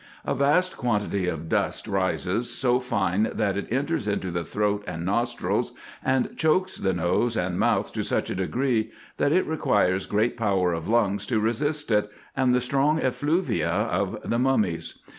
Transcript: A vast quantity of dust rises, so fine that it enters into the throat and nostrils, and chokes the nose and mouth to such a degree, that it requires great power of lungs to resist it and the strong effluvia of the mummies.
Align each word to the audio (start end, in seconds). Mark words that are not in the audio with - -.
A 0.25 0.33
vast 0.33 0.77
quantity 0.77 1.27
of 1.27 1.47
dust 1.47 1.87
rises, 1.87 2.51
so 2.51 2.79
fine 2.79 3.29
that 3.35 3.55
it 3.55 3.67
enters 3.71 4.07
into 4.07 4.31
the 4.31 4.43
throat 4.43 4.83
and 4.87 5.05
nostrils, 5.05 5.73
and 6.03 6.35
chokes 6.35 6.77
the 6.77 6.91
nose 6.91 7.37
and 7.37 7.59
mouth 7.59 7.93
to 7.93 8.01
such 8.01 8.31
a 8.31 8.35
degree, 8.35 8.89
that 9.17 9.31
it 9.31 9.45
requires 9.45 10.07
great 10.07 10.37
power 10.37 10.73
of 10.73 10.87
lungs 10.87 11.27
to 11.27 11.39
resist 11.39 11.91
it 11.91 12.09
and 12.35 12.51
the 12.51 12.61
strong 12.61 12.99
effluvia 12.99 13.69
of 13.69 14.17
the 14.27 14.39
mummies. 14.39 15.03